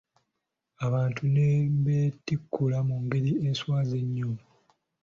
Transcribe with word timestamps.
Abantu 0.85 1.21
ne 1.33 1.47
bentinkuula 1.85 2.79
mu 2.87 2.95
ngeri 3.03 3.31
eswaza 3.49 3.95
ennyo! 4.03 4.31